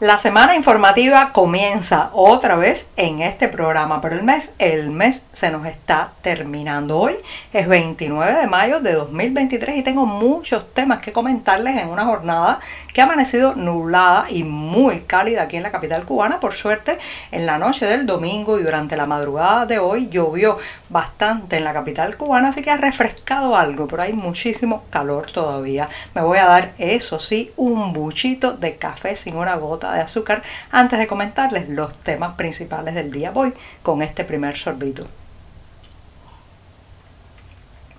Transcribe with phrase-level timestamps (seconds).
[0.00, 5.50] La semana informativa comienza otra vez en este programa, pero el mes, el mes se
[5.50, 7.00] nos está terminando.
[7.00, 7.16] Hoy
[7.52, 12.60] es 29 de mayo de 2023 y tengo muchos temas que comentarles en una jornada
[12.94, 16.38] que ha amanecido nublada y muy cálida aquí en la capital cubana.
[16.38, 16.96] Por suerte,
[17.32, 20.58] en la noche del domingo y durante la madrugada de hoy llovió
[20.90, 25.88] bastante en la capital cubana, así que ha refrescado algo, pero hay muchísimo calor todavía.
[26.14, 30.42] Me voy a dar, eso sí, un buchito de café sin una gota de azúcar
[30.70, 33.30] antes de comentarles los temas principales del día.
[33.30, 35.06] Voy con este primer sorbito.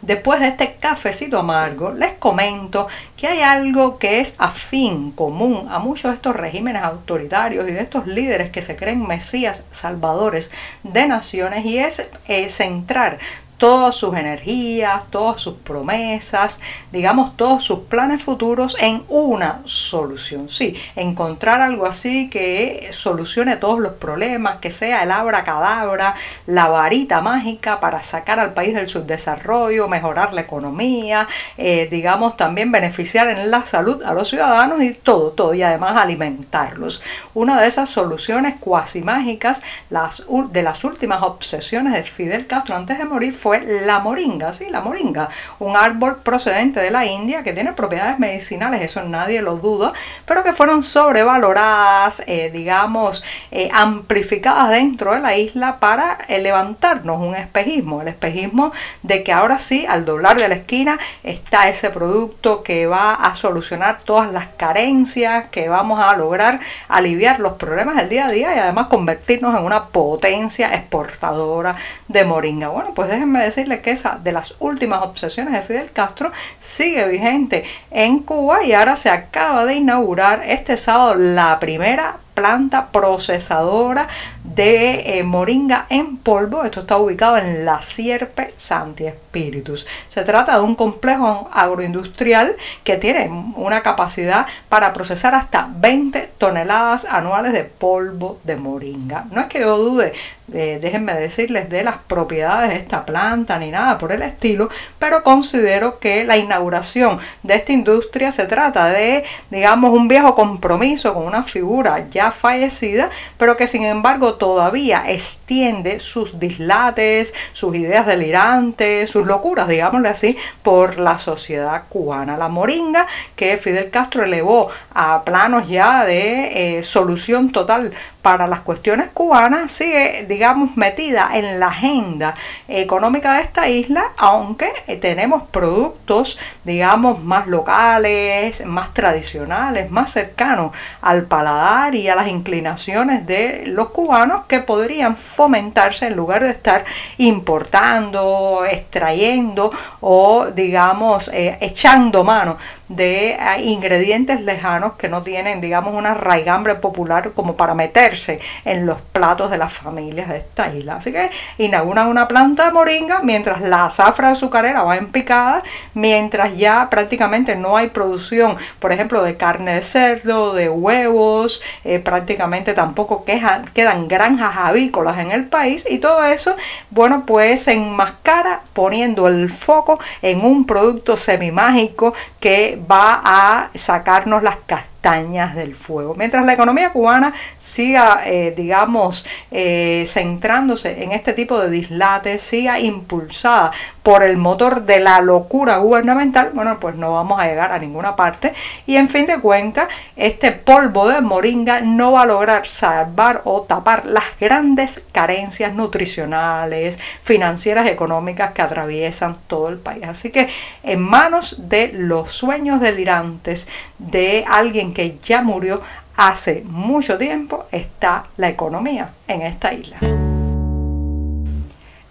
[0.02, 5.80] Después de este cafecito amargo, les comento que hay algo que es afín, común a
[5.80, 10.52] muchos de estos regímenes autoritarios y de estos líderes que se creen mesías salvadores
[10.84, 13.18] de naciones y es eh, centrar
[13.60, 16.60] todas sus energías, todas sus promesas,
[16.92, 20.50] digamos todos sus planes futuros en una solución.
[20.50, 26.16] Sí, encontrar algo así que solucione todos los problemas, que sea el abracadabra,
[26.46, 32.72] la varita mágica para sacar al país del subdesarrollo, mejorar la economía, eh, digamos también
[32.72, 37.02] beneficiar en la salud a los ciudadanos y todo, todo, y además alimentarlos.
[37.34, 42.98] Una de esas soluciones cuasi mágicas, las, de las últimas obsesiones de Fidel Castro antes
[42.98, 47.54] de morir fue la moringa, sí, la moringa, un árbol procedente de la India que
[47.54, 49.94] tiene propiedades medicinales, eso nadie lo duda,
[50.26, 57.20] pero que fueron sobrevaloradas, eh, digamos, eh, amplificadas dentro de la isla para eh, levantarnos
[57.20, 58.72] un espejismo, el espejismo
[59.04, 63.34] de que ahora sí, al doblar de la esquina, está ese producto que va a
[63.34, 68.56] solucionar todas las carencias, que vamos a lograr aliviar los problemas del día a día
[68.56, 71.76] y además convertirnos en una potencia exportadora
[72.08, 72.70] de moringa.
[72.70, 77.64] Bueno, pues déjenme decirles que esa de las últimas obsesiones de Fidel Castro sigue vigente
[77.92, 84.08] en Cuba y ahora se acaba de inaugurar este sábado la primera planta procesadora
[84.46, 86.64] de eh, moringa en polvo.
[86.64, 89.86] Esto está ubicado en la Sierpe Santi Espíritus.
[90.08, 97.04] Se trata de un complejo agroindustrial que tiene una capacidad para procesar hasta 20 toneladas
[97.04, 99.26] anuales de polvo de moringa.
[99.32, 100.14] No es que yo dude,
[100.52, 106.00] déjenme decirles, de las propiedades de esta planta ni nada por el estilo, pero considero
[106.00, 111.44] que la inauguración de esta industria se trata de, digamos, un viejo compromiso con una
[111.44, 119.26] figura ya fallecida, pero que sin embargo todavía extiende sus dislates, sus ideas delirantes, sus
[119.26, 122.38] locuras, digámosle así, por la sociedad cubana.
[122.38, 123.06] La moringa
[123.36, 129.72] que Fidel Castro elevó a planos ya de eh, solución total para las cuestiones cubanas,
[129.72, 130.39] sigue, digamos,
[130.76, 132.34] metida en la agenda
[132.68, 140.76] económica de esta isla, aunque eh, tenemos productos, digamos, más locales, más tradicionales, más cercanos
[141.02, 146.52] al paladar y a las inclinaciones de los cubanos que podrían fomentarse en lugar de
[146.52, 146.84] estar
[147.18, 149.72] importando, extrayendo
[150.02, 152.58] o digamos eh, echando mano
[152.90, 158.86] de eh, ingredientes lejanos que no tienen digamos una raigambre popular como para meterse en
[158.86, 160.96] los platos de las familias de esta isla.
[160.96, 165.62] Así que inauguran una planta de moringa mientras la zafra azucarera va en picada,
[165.94, 172.00] mientras ya prácticamente no hay producción, por ejemplo, de carne de cerdo, de huevos, eh,
[172.00, 176.56] prácticamente tampoco quedan granjas avícolas en el país y todo eso,
[176.90, 184.44] bueno, pues se enmascara poniendo el foco en un producto semimágico que va a sacarnos
[184.44, 184.58] las
[185.00, 186.16] castañas del fuego.
[186.16, 192.80] Mientras la economía cubana siga, eh, digamos, eh, centrándose en este tipo de dislates, siga
[192.80, 193.72] impulsada
[194.04, 198.16] por el motor de la locura gubernamental, bueno, pues no vamos a llegar a ninguna
[198.16, 198.54] parte.
[198.86, 203.62] Y en fin de cuentas, este polvo de moringa no va a lograr salvar o
[203.62, 210.04] tapar las grandes carencias nutricionales, financieras, económicas que atraviesan todo el país.
[210.08, 210.50] Así que
[210.84, 213.68] en manos de los sueños delirantes
[213.98, 215.82] de alguien que ya murió
[216.16, 219.98] hace mucho tiempo está la economía en esta isla.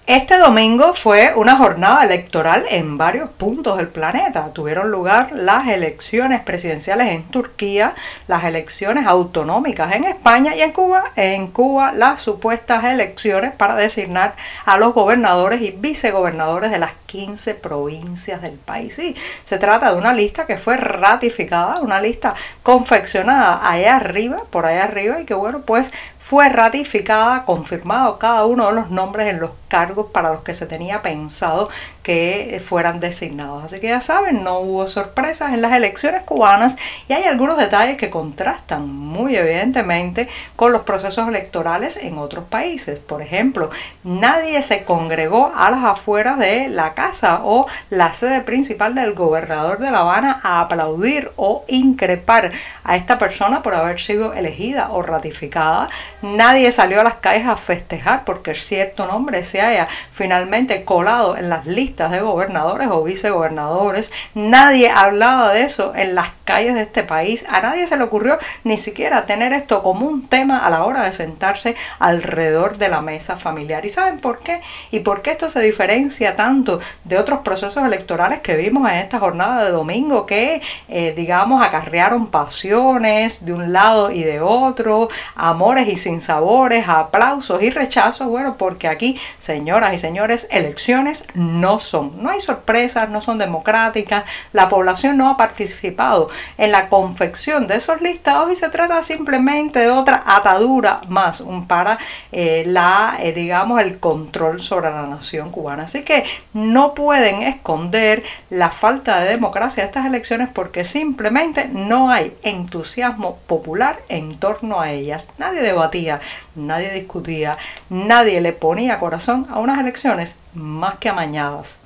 [0.09, 4.55] Este domingo fue una jornada electoral en varios puntos del planeta.
[4.55, 7.95] Tuvieron lugar las elecciones presidenciales en Turquía,
[8.27, 11.05] las elecciones autonómicas en España y en Cuba.
[11.15, 14.35] En Cuba las supuestas elecciones para designar
[14.65, 18.95] a los gobernadores y vicegobernadores de las 15 provincias del país.
[18.95, 24.65] Sí, se trata de una lista que fue ratificada, una lista confeccionada allá arriba, por
[24.65, 29.41] allá arriba, y que bueno, pues fue ratificada, confirmado cada uno de los nombres en
[29.41, 31.69] los cargos para los que se tenía pensado
[32.03, 33.65] que fueran designados.
[33.65, 36.77] Así que ya saben, no hubo sorpresas en las elecciones cubanas
[37.07, 42.99] y hay algunos detalles que contrastan muy evidentemente con los procesos electorales en otros países.
[42.99, 43.71] Por ejemplo,
[44.05, 49.79] nadie se congregó a las afueras de la casa o la sede principal del gobernador
[49.79, 52.51] de La Habana a aplaudir o increpar
[52.85, 55.89] a esta persona por haber sido elegida o ratificada.
[56.23, 61.67] Nadie salió a las calles a festejar porque cierto nombre haya finalmente colado en las
[61.67, 64.11] listas de gobernadores o vicegobernadores.
[64.35, 67.45] Nadie hablaba de eso en las calles de este país.
[67.51, 71.03] A nadie se le ocurrió ni siquiera tener esto como un tema a la hora
[71.03, 73.85] de sentarse alrededor de la mesa familiar.
[73.85, 74.63] ¿Y saben por qué?
[74.91, 79.19] ¿Y por qué esto se diferencia tanto de otros procesos electorales que vimos en esta
[79.19, 85.87] jornada de domingo que, eh, digamos, acarrearon pasiones de un lado y de otro, amores
[85.87, 88.27] y sinsabores, aplausos y rechazos?
[88.27, 94.25] Bueno, porque aquí, señoras y señores, elecciones no son, no hay sorpresas, no son democráticas,
[94.55, 99.81] la población no ha participado en la confección de esos listados y se trata simplemente
[99.81, 101.99] de otra atadura más para
[102.33, 105.85] eh, la, eh, digamos, el control sobre la nación cubana.
[105.85, 112.11] Así que no pueden esconder la falta de democracia de estas elecciones porque simplemente no
[112.11, 115.29] hay entusiasmo popular en torno a ellas.
[115.39, 116.21] Nadie debatía,
[116.55, 117.57] nadie discutía,
[117.89, 121.81] nadie le ponía corazón a unas elecciones más que amañadas.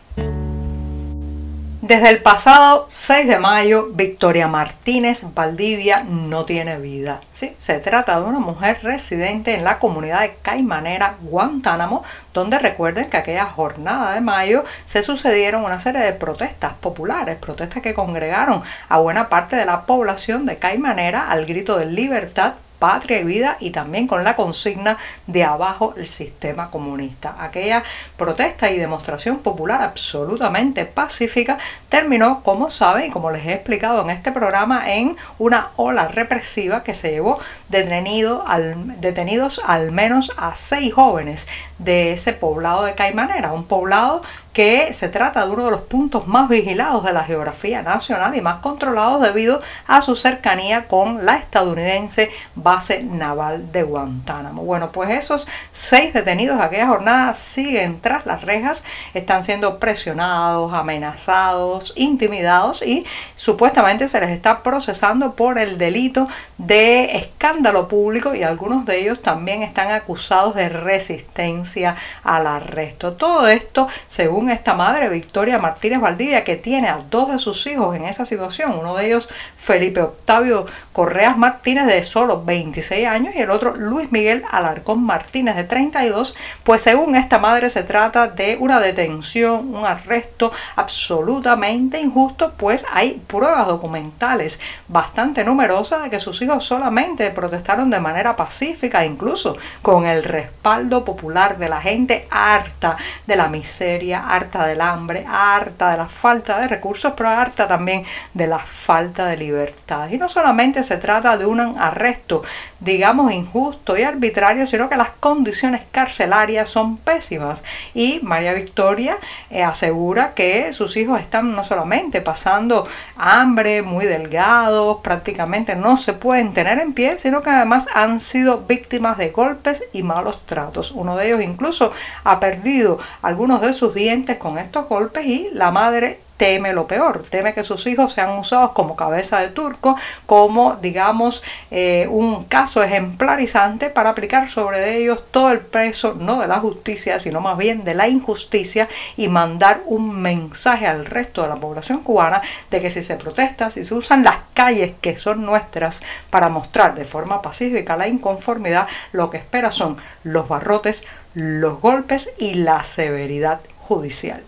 [1.82, 7.20] Desde el pasado 6 de mayo, Victoria Martínez Valdivia no tiene vida.
[7.32, 7.56] ¿sí?
[7.58, 13.16] Se trata de una mujer residente en la comunidad de Caimanera, Guantánamo, donde recuerden que
[13.16, 18.98] aquella jornada de mayo se sucedieron una serie de protestas populares, protestas que congregaron a
[18.98, 23.70] buena parte de la población de Caimanera al grito de libertad patria y vida y
[23.70, 24.98] también con la consigna
[25.28, 27.36] de abajo el sistema comunista.
[27.38, 27.84] Aquella
[28.16, 31.58] protesta y demostración popular absolutamente pacífica
[31.88, 36.82] terminó, como saben y como les he explicado en este programa, en una ola represiva
[36.82, 37.38] que se llevó
[37.68, 41.46] detenidos al menos a seis jóvenes
[41.78, 46.26] de ese poblado de Caimanera, un poblado que se trata de uno de los puntos
[46.26, 51.36] más vigilados de la geografía nacional y más controlados debido a su cercanía con la
[51.36, 54.62] estadounidense base naval de Guantánamo.
[54.62, 58.84] Bueno, pues esos seis detenidos de aquella jornada siguen tras las rejas,
[59.14, 66.28] están siendo presionados, amenazados, intimidados y supuestamente se les está procesando por el delito
[66.58, 73.14] de escándalo público y algunos de ellos también están acusados de resistencia al arresto.
[73.14, 77.96] Todo esto según esta madre, Victoria Martínez Valdivia, que tiene a dos de sus hijos
[77.96, 83.40] en esa situación, uno de ellos Felipe Octavio Correas Martínez de solo 26 años y
[83.40, 86.34] el otro Luis Miguel Alarcón Martínez de 32,
[86.64, 93.22] pues según esta madre se trata de una detención, un arresto absolutamente injusto, pues hay
[93.26, 100.06] pruebas documentales bastante numerosas de que sus hijos solamente protestaron de manera pacífica, incluso con
[100.06, 102.96] el respaldo popular de la gente harta
[103.26, 108.04] de la miseria, harta del hambre, harta de la falta de recursos, pero harta también
[108.32, 110.08] de la falta de libertad.
[110.10, 112.42] Y no solamente se trata de un arresto,
[112.80, 117.62] digamos, injusto y arbitrario, sino que las condiciones carcelarias son pésimas.
[117.92, 119.18] Y María Victoria
[119.50, 122.86] eh, asegura que sus hijos están no solamente pasando
[123.16, 128.62] hambre, muy delgados, prácticamente no se pueden tener en pie, sino que además han sido
[128.62, 130.90] víctimas de golpes y malos tratos.
[130.92, 131.92] Uno de ellos incluso
[132.24, 137.22] ha perdido algunos de sus dientes con estos golpes y la madre teme lo peor,
[137.30, 142.82] teme que sus hijos sean usados como cabeza de turco, como digamos eh, un caso
[142.82, 147.84] ejemplarizante para aplicar sobre ellos todo el peso no de la justicia, sino más bien
[147.84, 152.90] de la injusticia y mandar un mensaje al resto de la población cubana de que
[152.90, 157.40] si se protesta, si se usan las calles que son nuestras para mostrar de forma
[157.40, 164.42] pacífica la inconformidad, lo que espera son los barrotes, los golpes y la severidad judicial.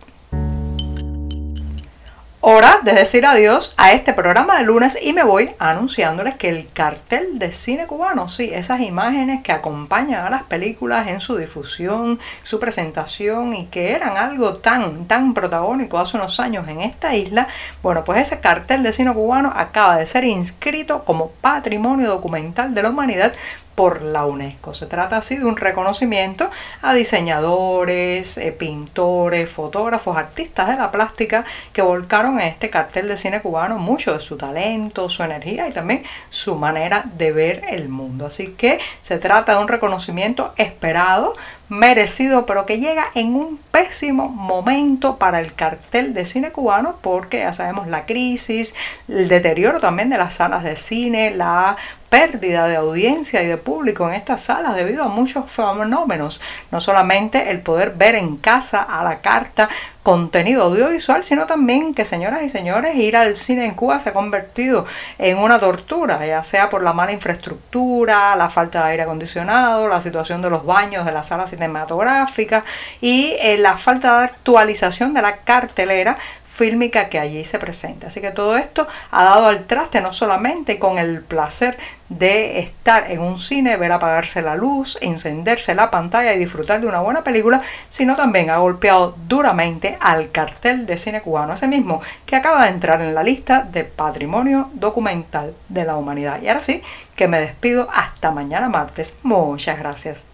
[2.47, 6.71] Hora de decir adiós a este programa de lunes y me voy anunciándoles que el
[6.71, 12.21] cartel de cine cubano, sí, esas imágenes que acompañan a las películas en su difusión,
[12.43, 17.49] su presentación y que eran algo tan, tan protagónico hace unos años en esta isla,
[17.83, 22.83] bueno, pues ese cartel de cine cubano acaba de ser inscrito como patrimonio documental de
[22.83, 23.33] la humanidad
[23.75, 24.75] por la UNESCO.
[24.75, 26.51] Se trata así de un reconocimiento
[26.83, 33.17] a diseñadores, eh, pintores, fotógrafos, artistas de la plástica que volcaron en este cartel de
[33.17, 37.89] cine cubano mucho de su talento, su energía y también su manera de ver el
[37.89, 38.27] mundo.
[38.27, 41.35] Así que se trata de un reconocimiento esperado
[41.75, 47.41] merecido, pero que llega en un pésimo momento para el cartel de cine cubano, porque
[47.41, 48.75] ya sabemos la crisis,
[49.09, 51.77] el deterioro también de las salas de cine, la
[52.15, 56.41] pérdida de audiencia y de público en estas salas debido a muchos fenómenos,
[56.71, 59.69] no solamente el poder ver en casa a la carta
[60.05, 64.13] contenido audiovisual, sino también que señoras y señores, ir al cine en Cuba se ha
[64.13, 64.85] convertido
[65.19, 70.01] en una tortura, ya sea por la mala infraestructura, la falta de aire acondicionado, la
[70.01, 72.65] situación de los baños de las salas cinematográficas
[73.01, 76.17] y eh, la falta de actualización de la cartelera
[76.55, 78.07] fílmica que allí se presenta.
[78.07, 81.77] Así que todo esto ha dado al traste no solamente con el placer
[82.09, 86.87] de estar en un cine, ver apagarse la luz, encenderse la pantalla y disfrutar de
[86.87, 92.01] una buena película, sino también ha golpeado duramente al cartel de cine cubano, ese mismo
[92.25, 96.41] que acaba de entrar en la lista de patrimonio documental de la humanidad.
[96.41, 96.83] Y ahora sí,
[97.17, 99.17] que me despido hasta mañana martes.
[99.25, 100.34] Muchas gracias.